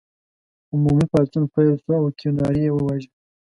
[0.73, 3.09] عمومي پاڅون پیل شو او کیوناري یې وواژه.